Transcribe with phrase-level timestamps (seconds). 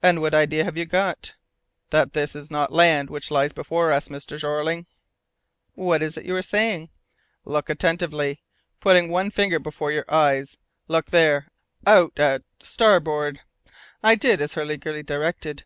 [0.00, 1.34] "And what idea have you got?"
[1.90, 4.38] "That it is not land which lies before us, Mr.
[4.38, 4.86] Jeorling!"
[5.74, 6.88] "What is it you are saying?"
[7.44, 8.44] "Look attentively,
[8.78, 10.56] putting one finger before your eyes
[10.86, 11.48] look there
[11.84, 13.40] out a starboard."
[14.04, 15.64] I did as Hurliguerly directed.